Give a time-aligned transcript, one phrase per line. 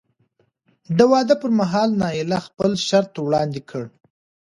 [0.97, 3.83] د واده پر مهال نایله خپل شرط وړاندې کړ.